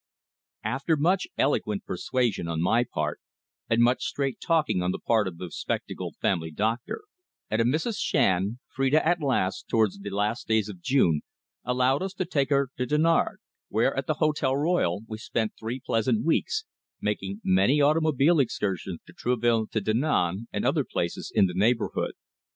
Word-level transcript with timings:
After 0.63 0.97
much 0.97 1.27
eloquent 1.37 1.85
persuasion 1.85 2.47
on 2.47 2.59
my 2.59 2.83
part, 2.91 3.19
and 3.69 3.83
much 3.83 4.01
straight 4.05 4.39
talking 4.41 4.81
on 4.81 4.89
the 4.91 4.97
part 4.97 5.27
of 5.27 5.37
the 5.37 5.51
spectacled 5.51 6.15
family 6.19 6.49
doctor, 6.49 7.01
and 7.51 7.61
of 7.61 7.67
Mrs. 7.67 7.97
Shand, 7.99 8.57
Phrida 8.75 9.05
at 9.07 9.21
last, 9.21 9.67
towards 9.67 9.99
the 9.99 10.09
last 10.09 10.47
days 10.47 10.69
of 10.69 10.81
June, 10.81 11.21
allowed 11.63 12.01
us 12.01 12.13
to 12.15 12.25
take 12.25 12.49
her 12.49 12.71
to 12.77 12.87
Dinard, 12.87 13.41
where, 13.69 13.95
at 13.95 14.07
the 14.07 14.15
Hotel 14.15 14.57
Royal, 14.57 15.03
we 15.07 15.19
spent 15.19 15.53
three 15.59 15.79
pleasant 15.79 16.25
weeks, 16.25 16.65
making 16.99 17.39
many 17.43 17.79
automobile 17.79 18.39
excursions 18.39 19.01
to 19.05 19.13
Trouville, 19.13 19.67
to 19.67 19.81
Dinan, 19.81 20.47
and 20.51 20.65
other 20.65 20.83
places 20.83 21.31
in 21.35 21.45
the 21.45 21.53
neighbourhood. 21.53 22.13